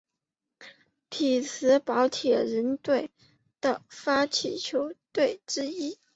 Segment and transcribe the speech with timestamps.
[1.11, 3.11] 匹兹堡铁人队
[3.59, 5.99] 的发起球队之一。